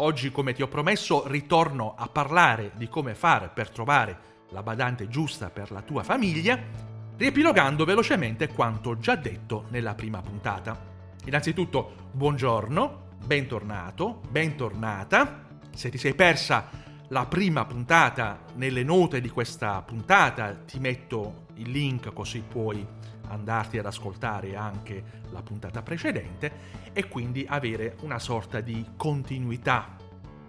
[0.00, 5.08] Oggi, come ti ho promesso, ritorno a parlare di come fare per trovare la badante
[5.08, 6.56] giusta per la tua famiglia,
[7.16, 10.80] riepilogando velocemente quanto già detto nella prima puntata.
[11.24, 15.46] Innanzitutto, buongiorno, bentornato, bentornata.
[15.74, 16.70] Se ti sei persa
[17.10, 22.86] la prima puntata, nelle note di questa puntata ti metto il link così puoi
[23.28, 26.52] andarti ad ascoltare anche la puntata precedente
[26.92, 29.96] e quindi avere una sorta di continuità.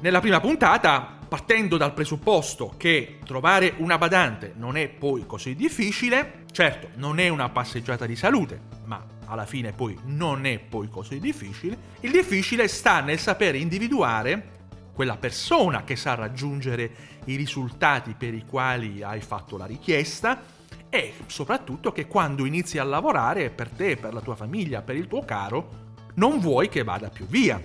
[0.00, 6.44] Nella prima puntata, partendo dal presupposto che trovare una badante non è poi così difficile,
[6.52, 11.18] certo non è una passeggiata di salute, ma alla fine poi non è poi così
[11.18, 14.54] difficile, il difficile sta nel sapere individuare
[14.96, 16.90] quella persona che sa raggiungere
[17.26, 20.42] i risultati per i quali hai fatto la richiesta
[20.88, 25.06] e soprattutto che quando inizi a lavorare per te, per la tua famiglia, per il
[25.06, 27.62] tuo caro, non vuoi che vada più via.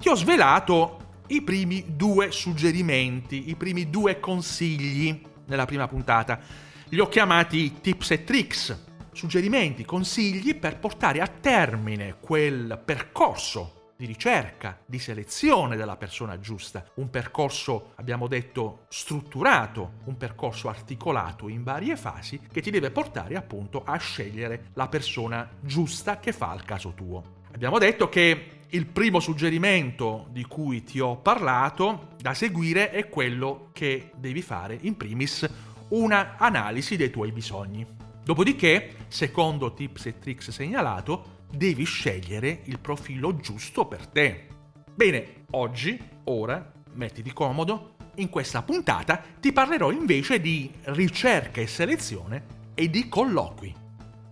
[0.00, 6.40] Ti ho svelato i primi due suggerimenti, i primi due consigli nella prima puntata.
[6.88, 14.06] Li ho chiamati tips e tricks, suggerimenti, consigli per portare a termine quel percorso di
[14.06, 21.62] ricerca, di selezione della persona giusta, un percorso, abbiamo detto, strutturato, un percorso articolato in
[21.62, 26.64] varie fasi che ti deve portare appunto a scegliere la persona giusta che fa il
[26.64, 27.42] caso tuo.
[27.52, 33.68] Abbiamo detto che il primo suggerimento di cui ti ho parlato da seguire è quello
[33.72, 35.48] che devi fare in primis
[35.90, 37.86] una analisi dei tuoi bisogni.
[38.24, 44.46] Dopodiché, secondo tips e tricks segnalato, devi scegliere il profilo giusto per te.
[44.94, 52.46] Bene, oggi, ora, mettiti comodo, in questa puntata ti parlerò invece di ricerca e selezione
[52.74, 53.83] e di colloqui.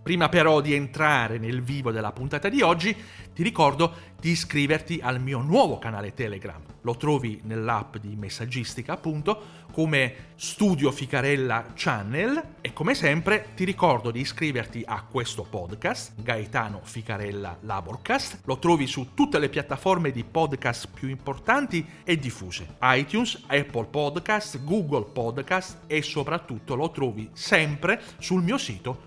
[0.03, 2.93] Prima però di entrare nel vivo della puntata di oggi,
[3.33, 6.61] ti ricordo di iscriverti al mio nuovo canale Telegram.
[6.81, 14.11] Lo trovi nell'app di messaggistica, appunto, come Studio Ficarella Channel e come sempre ti ricordo
[14.11, 18.41] di iscriverti a questo podcast, Gaetano Ficarella Laborcast.
[18.45, 24.63] Lo trovi su tutte le piattaforme di podcast più importanti e diffuse, iTunes, Apple Podcast,
[24.63, 29.03] Google Podcast e soprattutto lo trovi sempre sul mio sito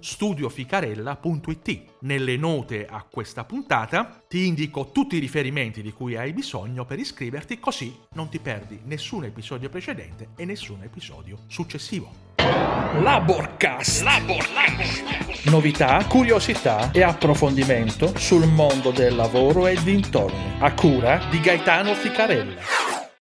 [0.87, 1.85] studioficarella.it.
[2.01, 6.99] Nelle note a questa puntata ti indico tutti i riferimenti di cui hai bisogno per
[6.99, 12.25] iscriverti così non ti perdi nessun episodio precedente e nessun episodio successivo.
[12.37, 14.03] Laborcast.
[14.03, 15.47] Laborcast.
[15.47, 20.57] Novità, curiosità e approfondimento sul mondo del lavoro e dintorni.
[20.61, 22.63] A cura di Gaetano Ficarella.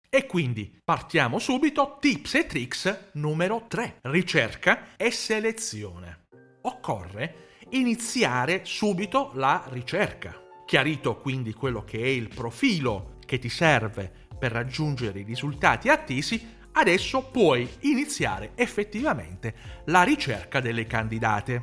[0.09, 6.27] E quindi partiamo subito, tips e tricks numero 3, ricerca e selezione.
[6.61, 10.35] Occorre iniziare subito la ricerca.
[10.65, 16.55] Chiarito quindi quello che è il profilo che ti serve per raggiungere i risultati attesi,
[16.73, 19.53] adesso puoi iniziare effettivamente
[19.85, 21.61] la ricerca delle candidate.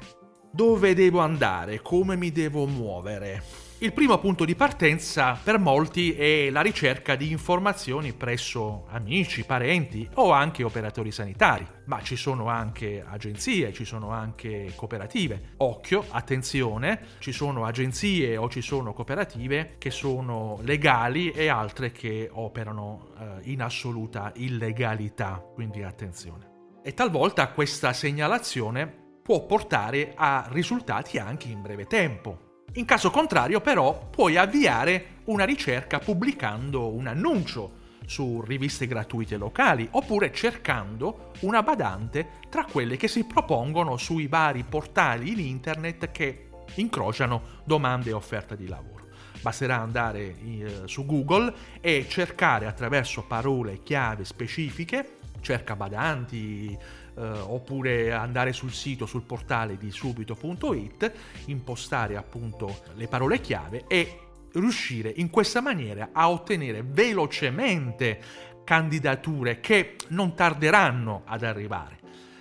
[0.50, 1.82] Dove devo andare?
[1.82, 3.63] Come mi devo muovere?
[3.84, 10.08] Il primo punto di partenza per molti è la ricerca di informazioni presso amici, parenti
[10.14, 15.50] o anche operatori sanitari, ma ci sono anche agenzie, ci sono anche cooperative.
[15.58, 22.30] Occhio, attenzione, ci sono agenzie o ci sono cooperative che sono legali e altre che
[22.32, 26.78] operano eh, in assoluta illegalità, quindi attenzione.
[26.82, 28.86] E talvolta questa segnalazione
[29.22, 32.53] può portare a risultati anche in breve tempo.
[32.72, 39.86] In caso contrario, però, puoi avviare una ricerca pubblicando un annuncio su riviste gratuite locali
[39.92, 46.48] oppure cercando una badante tra quelle che si propongono sui vari portali in internet che
[46.74, 49.06] incrociano domande e offerta di lavoro.
[49.40, 56.76] Basterà andare eh, su Google e cercare attraverso parole chiave specifiche, cerca badanti,
[57.16, 61.12] eh, oppure andare sul sito, sul portale di subito.it,
[61.46, 64.18] impostare appunto le parole chiave e
[64.52, 68.20] riuscire in questa maniera a ottenere velocemente
[68.64, 71.98] candidature che non tarderanno ad arrivare.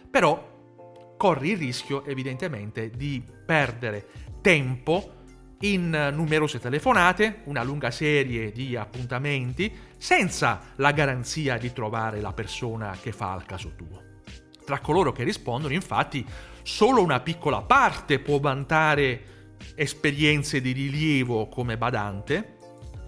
[0.10, 0.52] Però
[1.18, 4.08] corri il rischio evidentemente di perdere
[4.42, 5.22] tempo
[5.62, 12.98] in numerose telefonate, una lunga serie di appuntamenti, senza la garanzia di trovare la persona
[13.02, 14.13] che fa il caso tuo.
[14.66, 16.26] Tra coloro che rispondono, infatti,
[16.62, 19.32] solo una piccola parte può vantare
[19.76, 22.58] esperienze di rilievo come badante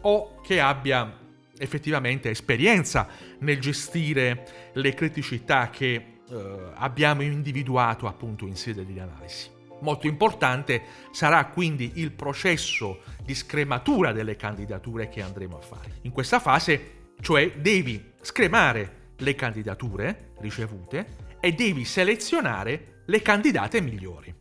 [0.02, 1.24] o che abbia
[1.57, 3.07] effettivamente esperienza
[3.40, 9.50] nel gestire le criticità che eh, abbiamo individuato appunto in sede di analisi.
[9.81, 16.00] Molto importante sarà quindi il processo di scrematura delle candidature che andremo a fare.
[16.01, 24.34] In questa fase Cioè devi scremare le candidature ricevute e devi selezionare le candidate migliori.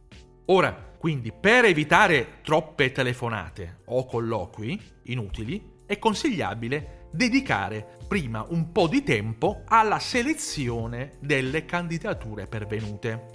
[0.46, 8.88] Ora, quindi, per evitare troppe telefonate o colloqui inutili, è consigliabile dedicare prima un po'
[8.88, 13.26] di tempo alla selezione delle candidature pervenute.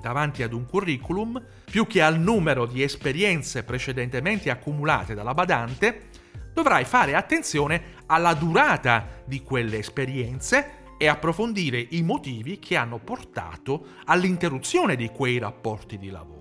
[0.00, 6.10] Davanti ad un curriculum, più che al numero di esperienze precedentemente accumulate dalla badante,
[6.54, 13.86] dovrai fare attenzione alla durata di quelle esperienze e approfondire i motivi che hanno portato
[14.04, 16.36] all'interruzione di quei rapporti di lavoro.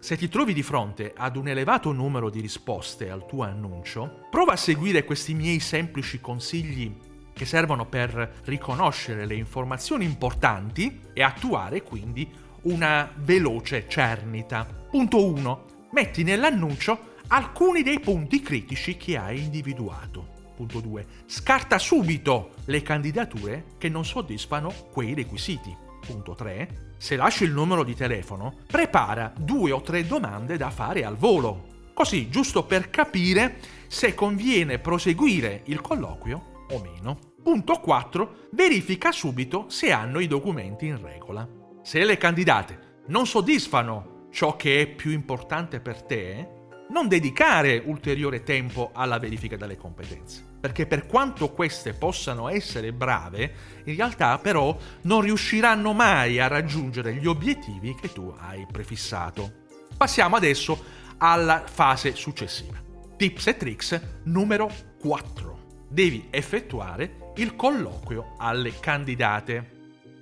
[0.00, 4.52] Se ti trovi di fronte ad un elevato numero di risposte al tuo annuncio, prova
[4.52, 6.96] a seguire questi miei semplici consigli
[7.32, 12.28] che servono per riconoscere le informazioni importanti e attuare quindi
[12.62, 14.64] una veloce cernita.
[14.64, 15.64] Punto 1.
[15.92, 20.37] Metti nell'annuncio alcuni dei punti critici che hai individuato.
[20.58, 21.06] Punto 2.
[21.26, 25.72] Scarta subito le candidature che non soddisfano quei requisiti.
[26.04, 26.94] Punto 3.
[26.98, 31.92] Se lasci il numero di telefono, prepara due o tre domande da fare al volo.
[31.94, 37.18] Così, giusto per capire se conviene proseguire il colloquio o meno.
[37.40, 38.48] Punto 4.
[38.50, 41.48] Verifica subito se hanno i documenti in regola.
[41.82, 46.56] Se le candidate non soddisfano ciò che è più importante per te,
[46.90, 50.47] non dedicare ulteriore tempo alla verifica delle competenze.
[50.60, 57.14] Perché per quanto queste possano essere brave, in realtà però non riusciranno mai a raggiungere
[57.14, 59.66] gli obiettivi che tu hai prefissato.
[59.96, 60.82] Passiamo adesso
[61.18, 62.76] alla fase successiva.
[63.16, 64.70] Tips e tricks numero
[65.00, 65.86] 4.
[65.88, 69.76] Devi effettuare il colloquio alle candidate.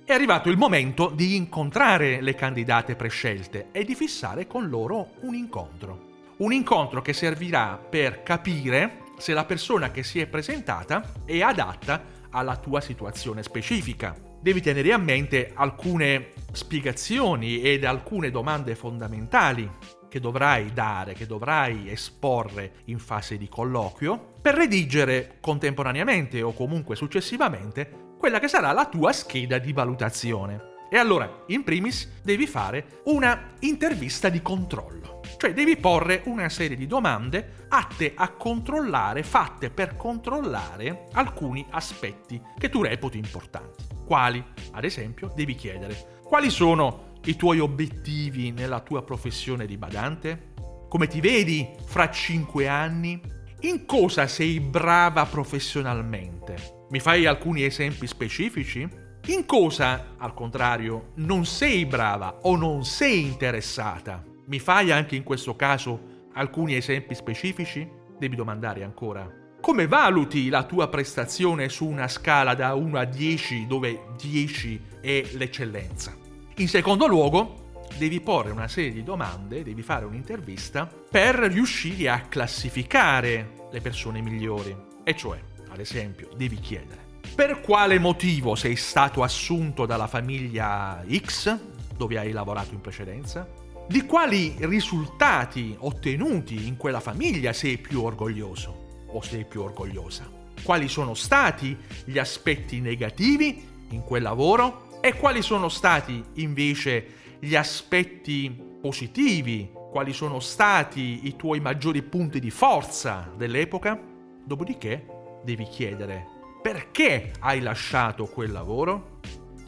[0.05, 5.33] È arrivato il momento di incontrare le candidate prescelte e di fissare con loro un
[5.33, 6.05] incontro.
[6.37, 12.15] Un incontro che servirà per capire se la persona che si è presentata è adatta
[12.29, 14.15] alla tua situazione specifica.
[14.39, 19.69] Devi tenere a mente alcune spiegazioni ed alcune domande fondamentali
[20.07, 26.95] che dovrai dare, che dovrai esporre in fase di colloquio, per redigere contemporaneamente o comunque
[26.95, 30.76] successivamente quella che sarà la tua scheda di valutazione.
[30.89, 35.21] E allora, in primis, devi fare una intervista di controllo.
[35.37, 42.41] Cioè devi porre una serie di domande atte a controllare, fatte per controllare alcuni aspetti
[42.57, 43.83] che tu reputi importanti.
[44.05, 44.43] Quali?
[44.71, 50.53] Ad esempio, devi chiedere quali sono i tuoi obiettivi nella tua professione di badante?
[50.87, 53.21] Come ti vedi fra cinque anni?
[53.61, 56.85] In cosa sei brava professionalmente?
[56.89, 59.05] Mi fai alcuni esempi specifici?
[59.29, 64.23] In cosa, al contrario, non sei brava o non sei interessata?
[64.45, 67.85] Mi fai anche in questo caso alcuni esempi specifici?
[68.17, 69.29] Devi domandare ancora.
[69.59, 75.25] Come valuti la tua prestazione su una scala da 1 a 10 dove 10 è
[75.33, 76.15] l'eccellenza?
[76.55, 82.21] In secondo luogo, devi porre una serie di domande, devi fare un'intervista per riuscire a
[82.21, 84.73] classificare le persone migliori.
[85.03, 85.37] E cioè,
[85.67, 91.57] ad esempio, devi chiedere per quale motivo sei stato assunto dalla famiglia X,
[91.95, 93.47] dove hai lavorato in precedenza?
[93.87, 100.29] Di quali risultati ottenuti in quella famiglia sei più orgoglioso o sei più orgogliosa?
[100.61, 107.07] Quali sono stati gli aspetti negativi in quel lavoro e quali sono stati invece
[107.39, 109.71] gli aspetti positivi?
[109.89, 113.97] Quali sono stati i tuoi maggiori punti di forza dell'epoca?
[114.43, 115.05] Dopodiché
[115.43, 116.35] devi chiedere
[116.67, 119.21] perché hai lasciato quel lavoro?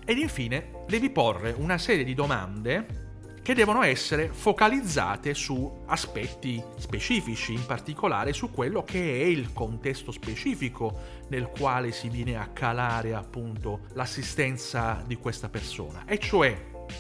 [0.04, 7.54] Ed infine devi porre una serie di domande che devono essere focalizzate su aspetti specifici,
[7.54, 13.14] in particolare su quello che è il contesto specifico nel quale si viene a calare
[13.14, 16.54] appunto l'assistenza di questa persona, e cioè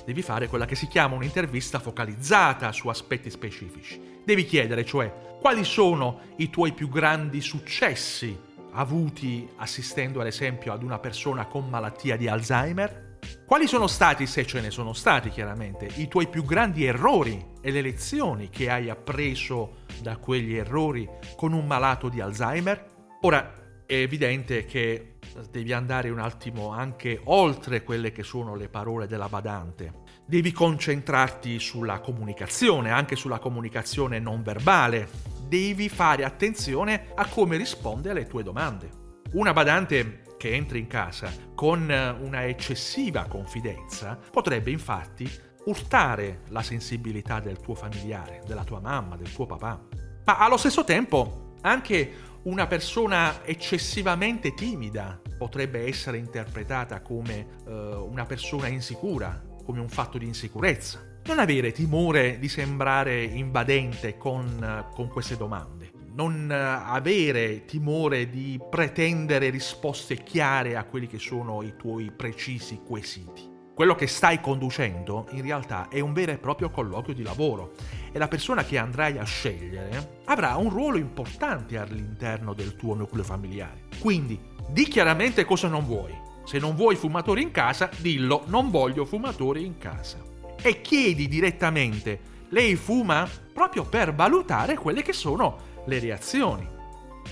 [0.06, 4.22] devi fare quella che si chiama un'intervista focalizzata su aspetti specifici.
[4.24, 10.83] Devi chiedere cioè quali sono i tuoi più grandi successi avuti assistendo ad esempio ad
[10.83, 13.07] una persona con malattia di Alzheimer,
[13.45, 17.71] quali sono stati, se ce ne sono stati chiaramente, i tuoi più grandi errori e
[17.71, 22.89] le lezioni che hai appreso da quegli errori con un malato di Alzheimer?
[23.21, 25.15] Ora, è evidente che
[25.49, 29.93] devi andare un attimo anche oltre quelle che sono le parole della badante.
[30.25, 35.09] Devi concentrarti sulla comunicazione, anche sulla comunicazione non verbale.
[35.50, 38.88] Devi fare attenzione a come risponde alle tue domande.
[39.32, 45.27] Una badante che entri in casa con una eccessiva confidenza potrebbe infatti
[45.65, 49.88] urtare la sensibilità del tuo familiare, della tua mamma, del tuo papà.
[50.24, 52.13] Ma allo stesso tempo anche
[52.44, 57.72] una persona eccessivamente timida potrebbe essere interpretata come uh,
[58.08, 61.08] una persona insicura, come un fatto di insicurezza.
[61.25, 65.91] Non avere timore di sembrare invadente con, con queste domande.
[66.13, 73.57] Non avere timore di pretendere risposte chiare a quelli che sono i tuoi precisi quesiti
[73.79, 77.75] quello che stai conducendo in realtà è un vero e proprio colloquio di lavoro
[78.11, 83.23] e la persona che andrai a scegliere avrà un ruolo importante all'interno del tuo nucleo
[83.23, 83.83] familiare.
[84.01, 86.13] Quindi di chiaramente cosa non vuoi.
[86.43, 90.17] Se non vuoi fumatori in casa, dillo non voglio fumatori in casa.
[90.61, 93.27] E chiedi direttamente, lei fuma?
[93.53, 96.67] Proprio per valutare quelle che sono le reazioni.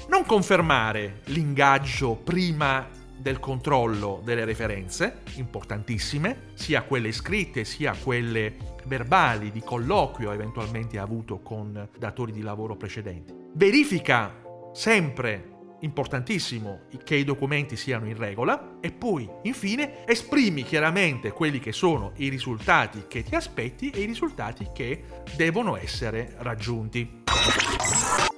[0.07, 8.55] Non confermare l'ingaggio prima del controllo delle referenze, importantissime, sia quelle scritte sia quelle
[8.85, 13.33] verbali di colloquio eventualmente avuto con datori di lavoro precedenti.
[13.53, 14.33] Verifica
[14.71, 21.71] sempre importantissimo che i documenti siano in regola e poi infine esprimi chiaramente quelli che
[21.71, 25.03] sono i risultati che ti aspetti e i risultati che
[25.35, 27.23] devono essere raggiunti.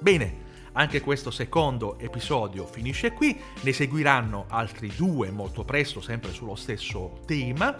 [0.00, 6.54] Bene, anche questo secondo episodio finisce qui, ne seguiranno altri due molto presto, sempre sullo
[6.54, 7.76] stesso tema.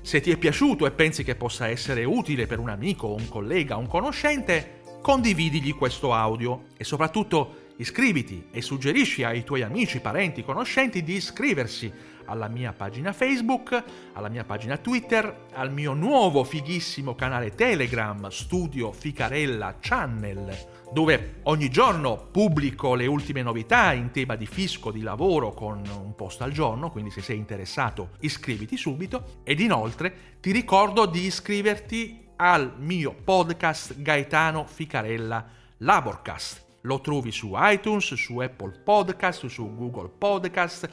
[0.00, 3.76] Se ti è piaciuto e pensi che possa essere utile per un amico, un collega,
[3.76, 11.02] un conoscente, condividigli questo audio e soprattutto iscriviti e suggerisci ai tuoi amici, parenti, conoscenti
[11.02, 11.92] di iscriversi
[12.26, 18.92] alla mia pagina Facebook, alla mia pagina Twitter, al mio nuovo fighissimo canale Telegram, Studio
[18.92, 25.52] Ficarella Channel dove ogni giorno pubblico le ultime novità in tema di fisco, di lavoro
[25.52, 31.06] con un post al giorno, quindi se sei interessato iscriviti subito ed inoltre ti ricordo
[31.06, 35.46] di iscriverti al mio podcast Gaetano Ficarella
[35.78, 36.61] Laborcast.
[36.82, 40.88] Lo trovi su iTunes, su Apple Podcast, su Google Podcast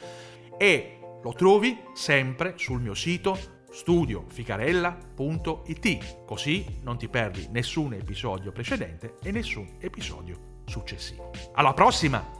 [0.58, 3.38] e lo trovi sempre sul mio sito
[3.70, 11.30] studioficarella.it, così non ti perdi nessun episodio precedente e nessun episodio successivo.
[11.54, 12.39] Alla prossima!